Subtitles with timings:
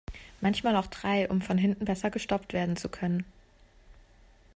[0.39, 3.23] Manchmal auch drei, um von hinten besser gestoppt werden zu können.